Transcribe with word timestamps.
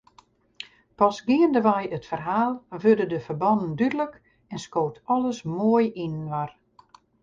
Pas 0.99 1.17
geandewei 1.27 1.83
it 1.97 2.07
ferhaal 2.09 2.53
wurde 2.81 3.05
de 3.11 3.19
ferbannen 3.27 3.73
dúdlik 3.79 4.13
en 4.53 4.59
skoot 4.65 4.97
alles 5.13 5.39
moai 5.57 5.85
yninoar. 6.03 6.51